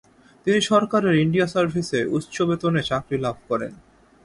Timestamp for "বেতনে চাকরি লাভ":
2.41-3.37